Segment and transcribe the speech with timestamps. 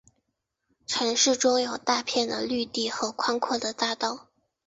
[0.87, 4.29] 城市中有大片的绿地和宽阔的大道。